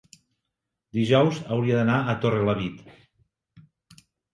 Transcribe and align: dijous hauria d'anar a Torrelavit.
dijous 1.01 1.43
hauria 1.57 1.77
d'anar 1.83 2.01
a 2.01 2.19
Torrelavit. 2.27 2.85